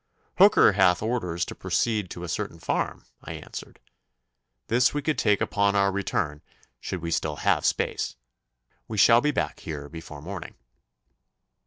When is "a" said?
2.23-2.27